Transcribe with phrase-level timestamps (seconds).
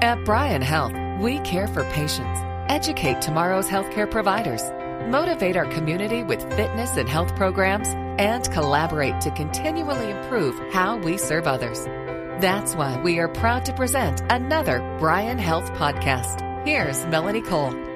[0.00, 2.38] At Bryan Health, we care for patients,
[2.68, 4.62] educate tomorrow's healthcare providers,
[5.10, 11.18] motivate our community with fitness and health programs, and collaborate to continually improve how we
[11.18, 11.84] serve others.
[12.40, 16.44] That's why we are proud to present another Bryan Health podcast.
[16.64, 17.87] Here's Melanie Cole.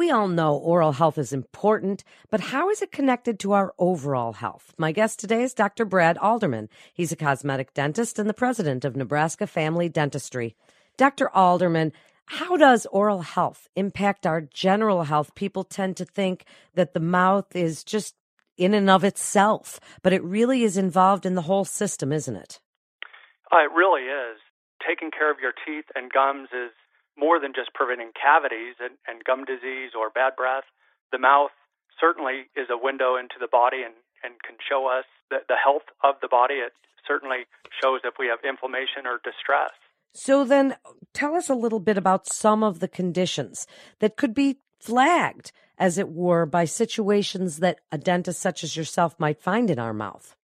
[0.00, 4.32] We all know oral health is important, but how is it connected to our overall
[4.32, 4.72] health?
[4.78, 5.84] My guest today is Dr.
[5.84, 6.70] Brad Alderman.
[6.94, 10.56] He's a cosmetic dentist and the president of Nebraska Family Dentistry.
[10.96, 11.28] Dr.
[11.36, 11.92] Alderman,
[12.24, 15.34] how does oral health impact our general health?
[15.34, 18.14] People tend to think that the mouth is just
[18.56, 22.58] in and of itself, but it really is involved in the whole system, isn't it?
[23.52, 24.38] Uh, it really is.
[24.80, 26.70] Taking care of your teeth and gums is
[27.16, 30.64] more than just preventing cavities and, and gum disease or bad breath.
[31.12, 31.50] The mouth
[31.98, 35.86] certainly is a window into the body and, and can show us the, the health
[36.02, 36.54] of the body.
[36.54, 36.72] It
[37.06, 37.44] certainly
[37.82, 39.72] shows if we have inflammation or distress.
[40.12, 40.76] So then
[41.14, 43.66] tell us a little bit about some of the conditions
[44.00, 49.14] that could be flagged, as it were, by situations that a dentist such as yourself
[49.18, 50.34] might find in our mouth.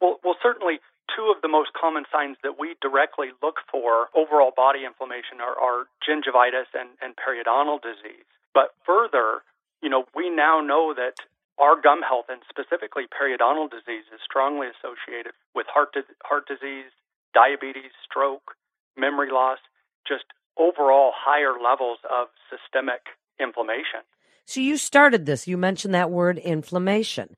[0.00, 0.78] Well, well, certainly
[1.14, 5.56] two of the most common signs that we directly look for overall body inflammation are,
[5.56, 8.26] are gingivitis and, and periodontal disease.
[8.54, 9.42] But further,
[9.82, 11.18] you know, we now know that
[11.58, 16.90] our gum health and specifically periodontal disease is strongly associated with heart, di- heart disease,
[17.34, 18.54] diabetes, stroke,
[18.96, 19.58] memory loss,
[20.06, 20.24] just
[20.58, 24.06] overall higher levels of systemic inflammation.
[24.44, 25.46] So you started this.
[25.46, 27.36] You mentioned that word inflammation.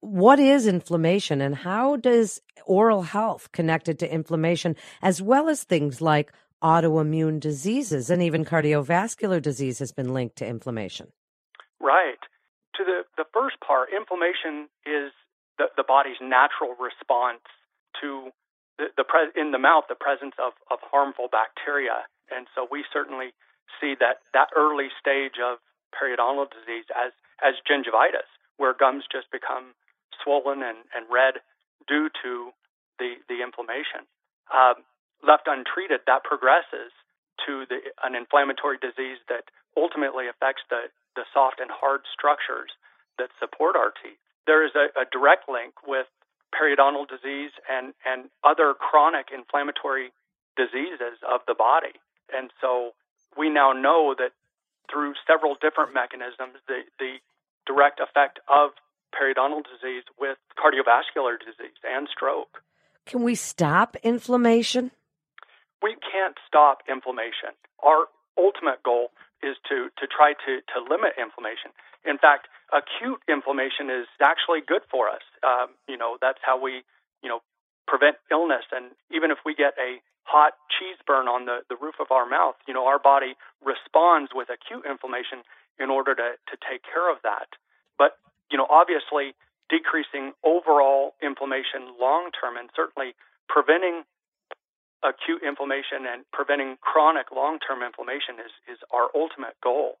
[0.00, 6.00] What is inflammation and how does oral health connected to inflammation as well as things
[6.00, 6.32] like
[6.62, 11.12] autoimmune diseases and even cardiovascular disease has been linked to inflammation?
[11.80, 12.18] Right.
[12.76, 15.12] To the, the first part, inflammation is
[15.58, 17.44] the, the body's natural response
[18.00, 18.30] to
[18.78, 22.04] the, the pre- in the mouth the presence of, of harmful bacteria.
[22.30, 23.32] And so we certainly
[23.80, 25.58] see that, that early stage of
[25.94, 29.74] periodontal disease as, as gingivitis, where gums just become
[30.22, 31.40] swollen and, and red
[31.86, 32.50] due to
[32.98, 34.08] the, the inflammation.
[34.52, 34.82] Um,
[35.22, 36.92] left untreated, that progresses
[37.44, 42.72] to the, an inflammatory disease that ultimately affects the, the soft and hard structures
[43.18, 44.18] that support our teeth.
[44.46, 46.06] There is a, a direct link with
[46.54, 50.12] periodontal disease and, and other chronic inflammatory
[50.56, 52.00] diseases of the body.
[52.32, 52.96] And so
[53.36, 54.32] we now know that
[54.90, 57.18] through several different mechanisms, the, the
[57.66, 58.70] direct effect of
[59.12, 62.62] periodontal disease with cardiovascular disease and stroke.
[63.06, 64.90] Can we stop inflammation?
[65.82, 67.54] We can't stop inflammation.
[67.82, 68.06] Our
[68.36, 69.10] ultimate goal
[69.42, 71.70] is to, to try to, to limit inflammation.
[72.04, 75.22] In fact, acute inflammation is actually good for us.
[75.42, 76.82] Um, you know, that's how we,
[77.22, 77.40] you know,
[77.86, 78.66] prevent illness.
[78.72, 82.26] And even if we get a hot cheese burn on the, the roof of our
[82.26, 85.46] mouth, you know, our body responds with acute inflammation
[85.78, 87.48] in order to, to take care of that.
[87.98, 88.18] But,
[88.50, 89.34] you know, obviously
[89.68, 93.14] decreasing overall inflammation long term and certainly
[93.48, 94.04] preventing
[95.02, 99.98] acute inflammation and preventing chronic long term inflammation is, is our ultimate goal.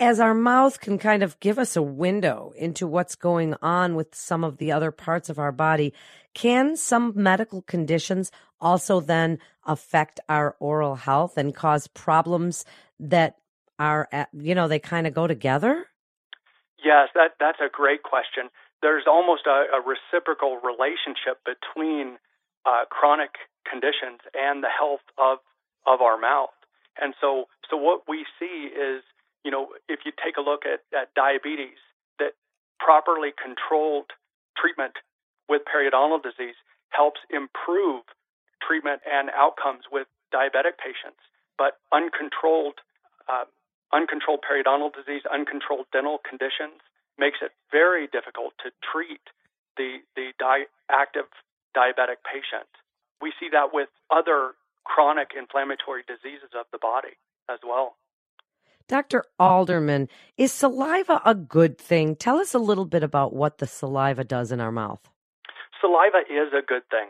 [0.00, 4.14] As our mouth can kind of give us a window into what's going on with
[4.14, 5.92] some of the other parts of our body,
[6.34, 12.64] can some medical conditions also then affect our oral health and cause problems
[12.98, 13.36] that
[13.78, 15.86] are, you know, they kind of go together?
[16.84, 18.50] Yes, that, that's a great question.
[18.82, 22.18] There's almost a, a reciprocal relationship between
[22.66, 23.30] uh, chronic
[23.68, 25.38] conditions and the health of
[25.86, 26.54] of our mouth.
[27.00, 29.02] And so, so what we see is,
[29.44, 31.80] you know, if you take a look at, at diabetes,
[32.18, 32.32] that
[32.78, 34.12] properly controlled
[34.56, 34.94] treatment
[35.48, 36.54] with periodontal disease
[36.90, 38.04] helps improve
[38.60, 41.18] treatment and outcomes with diabetic patients.
[41.58, 42.78] But uncontrolled,
[43.28, 43.44] uh,
[43.92, 46.80] uncontrolled periodontal disease, uncontrolled dental conditions
[47.18, 49.20] makes it very difficult to treat
[49.76, 51.26] the the di- active
[51.76, 52.68] diabetic patient.
[53.20, 54.52] We see that with other
[54.84, 57.16] chronic inflammatory diseases of the body
[57.48, 57.96] as well.
[58.88, 59.24] Dr.
[59.38, 62.16] Alderman, is saliva a good thing?
[62.16, 65.00] Tell us a little bit about what the saliva does in our mouth.
[65.80, 67.08] Saliva is a good thing.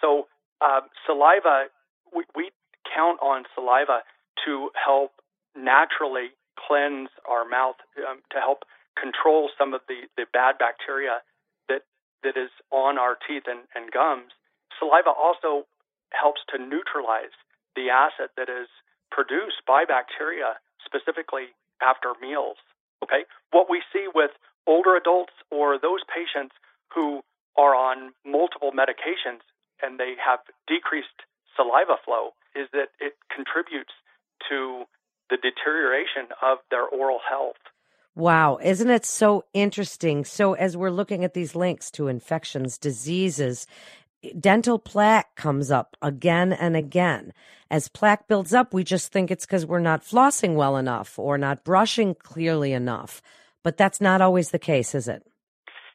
[0.00, 0.26] So,
[0.60, 1.66] uh, saliva,
[2.14, 2.50] we, we
[2.94, 4.00] count on saliva
[4.44, 5.12] to help
[5.56, 8.64] naturally cleanse our mouth, um, to help
[9.00, 11.18] control some of the, the bad bacteria
[11.68, 11.82] that,
[12.22, 14.30] that is on our teeth and, and gums.
[14.78, 15.66] Saliva also
[16.12, 17.34] helps to neutralize
[17.74, 18.70] the acid that is
[19.10, 22.56] produced by bacteria, specifically after meals.
[23.02, 24.30] Okay, what we see with
[24.66, 26.54] older adults or those patients
[26.94, 27.22] who
[27.56, 29.42] are on multiple medications
[29.82, 33.92] and they have decreased saliva flow is that it contributes
[34.48, 34.84] to
[35.30, 37.56] the deterioration of their oral health.
[38.16, 40.24] Wow, isn't it so interesting?
[40.24, 43.66] So, as we're looking at these links to infections, diseases,
[44.38, 47.32] dental plaque comes up again and again.
[47.70, 51.36] As plaque builds up, we just think it's because we're not flossing well enough or
[51.38, 53.20] not brushing clearly enough.
[53.64, 55.26] But that's not always the case, is it?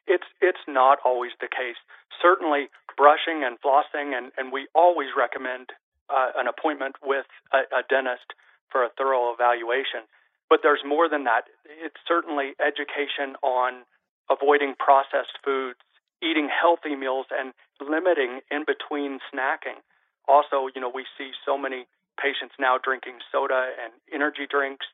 [0.06, 1.76] It's it's not always the case.
[2.20, 5.70] Certainly, brushing and flossing, and, and we always recommend
[6.10, 8.34] uh, an appointment with a, a dentist
[8.70, 10.06] for a thorough evaluation.
[10.48, 11.46] But there's more than that.
[11.64, 13.86] It's certainly education on
[14.30, 15.78] avoiding processed foods,
[16.22, 19.78] eating healthy meals, and limiting in between snacking.
[20.26, 21.86] Also, you know, we see so many
[22.20, 24.86] patients now drinking soda and energy drinks,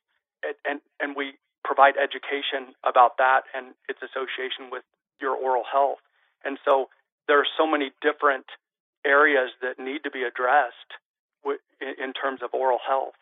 [0.44, 1.34] and, and, and we
[1.64, 4.84] provide education about that and its association with
[5.20, 5.98] your oral health.
[6.44, 6.88] And so
[7.26, 8.46] there are so many different
[9.04, 10.94] areas that need to be addressed
[11.80, 13.18] in terms of oral health.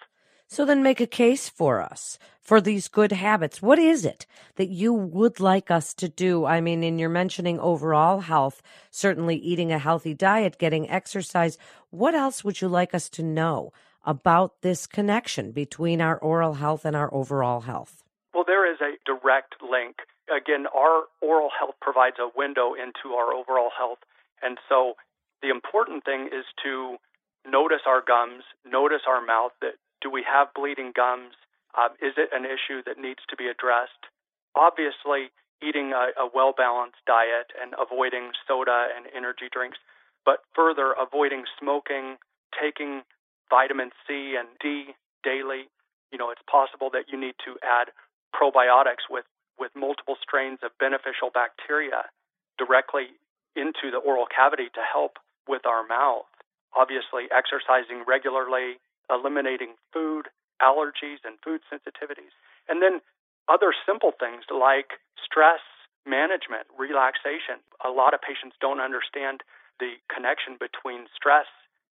[0.54, 3.60] So then make a case for us for these good habits.
[3.60, 4.24] What is it
[4.54, 6.44] that you would like us to do?
[6.44, 8.62] I mean, in your mentioning overall health,
[8.92, 11.58] certainly eating a healthy diet, getting exercise.
[11.90, 13.72] What else would you like us to know
[14.04, 18.04] about this connection between our oral health and our overall health?
[18.32, 19.96] Well, there is a direct link.
[20.30, 23.98] Again, our oral health provides a window into our overall health.
[24.40, 24.94] And so
[25.42, 26.98] the important thing is to
[27.44, 29.74] notice our gums, notice our mouth, that
[30.04, 31.32] do we have bleeding gums?
[31.72, 34.12] Uh, is it an issue that needs to be addressed?
[34.54, 35.32] Obviously,
[35.64, 39.80] eating a, a well balanced diet and avoiding soda and energy drinks,
[40.28, 42.20] but further, avoiding smoking,
[42.52, 43.02] taking
[43.48, 44.92] vitamin C and D
[45.24, 45.72] daily.
[46.12, 47.90] You know, it's possible that you need to add
[48.30, 49.24] probiotics with,
[49.58, 52.12] with multiple strains of beneficial bacteria
[52.58, 53.16] directly
[53.56, 55.18] into the oral cavity to help
[55.48, 56.28] with our mouth.
[56.76, 58.78] Obviously, exercising regularly,
[59.10, 60.28] eliminating food
[60.62, 62.32] allergies and food sensitivities.
[62.68, 63.00] And then
[63.48, 65.60] other simple things like stress
[66.06, 67.60] management, relaxation.
[67.84, 69.40] A lot of patients don't understand
[69.80, 71.48] the connection between stress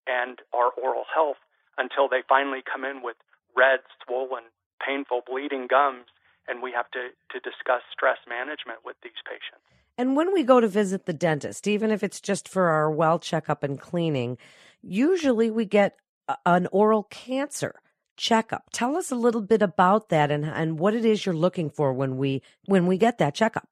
[0.07, 1.42] and our oral health
[1.77, 3.18] until they finally come in with
[3.56, 4.44] red, swollen,
[4.86, 6.06] painful, bleeding gums,
[6.48, 9.63] and we have to, to discuss stress management with these patients.
[9.98, 13.19] And when we go to visit the dentist, even if it's just for our well
[13.19, 14.38] checkup and cleaning,
[14.81, 15.98] usually we get
[16.45, 17.75] an oral cancer
[18.15, 18.69] checkup.
[18.71, 21.93] Tell us a little bit about that and, and what it is you're looking for
[21.93, 23.67] when we when we get that checkup.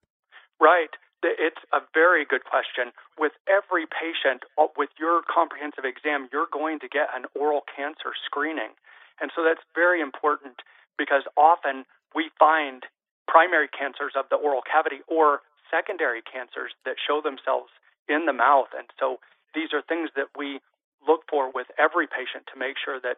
[0.60, 0.90] Right.
[1.24, 2.94] It's a very good question.
[3.18, 8.18] With every patient, uh, with your comprehensive exam, you're going to get an oral cancer
[8.26, 8.74] screening.
[9.22, 10.66] And so that's very important
[10.98, 12.84] because often we find
[13.28, 17.70] primary cancers of the oral cavity or secondary cancers that show themselves
[18.10, 18.74] in the mouth.
[18.76, 19.22] And so
[19.54, 20.60] these are things that we
[21.08, 23.18] look for with every patient to make sure that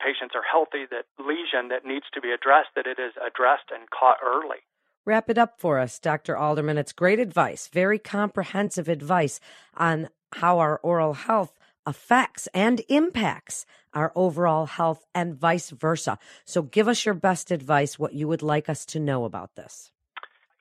[0.00, 3.90] patients are healthy, that lesion that needs to be addressed, that it is addressed and
[3.90, 4.64] caught early.
[5.04, 6.36] Wrap it up for us, Dr.
[6.36, 6.78] Alderman.
[6.78, 9.40] It's great advice, very comprehensive advice
[9.76, 16.18] on how our oral health affects and impacts our overall health and vice versa.
[16.44, 19.90] So give us your best advice, what you would like us to know about this.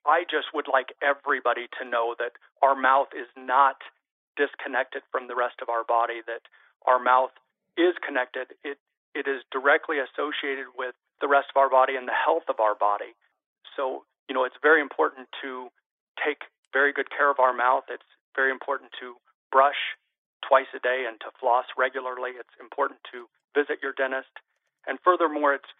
[0.06, 2.31] I just would like everybody to know that
[2.63, 3.75] our mouth is not
[4.39, 6.47] disconnected from the rest of our body, that
[6.88, 7.36] our mouth
[7.75, 8.56] is connected.
[8.63, 8.80] It
[9.12, 12.77] it is directly associated with the rest of our body and the health of our
[12.77, 13.17] body.
[13.75, 15.67] So, you know, it's very important to
[16.15, 17.89] take very good care of our mouth.
[17.89, 18.05] It's
[18.36, 19.17] very important to
[19.51, 19.98] brush
[20.46, 22.38] twice a day and to floss regularly.
[22.38, 23.27] It's important to
[23.58, 24.31] visit your dentist.
[24.88, 25.72] And furthermore, it's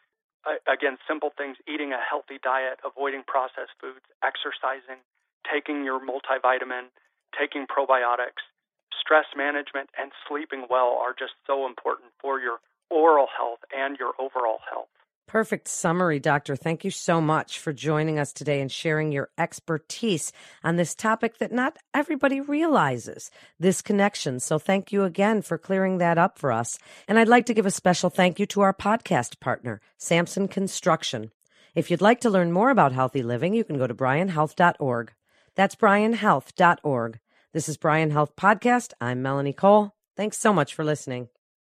[0.68, 5.00] again simple things eating a healthy diet, avoiding processed foods, exercising,
[5.46, 6.90] taking your multivitamin,
[7.38, 8.44] taking probiotics,
[9.00, 12.58] stress management, and sleeping well are just so important for your
[12.90, 14.90] oral health and your overall health.
[15.30, 16.56] Perfect summary, Doctor.
[16.56, 20.34] Thank you so much for joining us today and sharing your expertise
[20.64, 24.40] on this topic that not everybody realizes this connection.
[24.40, 26.80] So thank you again for clearing that up for us.
[27.08, 31.30] And I'd like to give a special thank you to our podcast partner, Sampson Construction.
[31.76, 35.14] If you'd like to learn more about healthy living, you can go to bryanhealth.org.
[35.60, 37.20] That's bryanhealth.org.
[37.52, 38.94] This is Bryan Health Podcast.
[39.02, 39.92] I'm Melanie Cole.
[40.16, 41.28] Thanks so much for listening.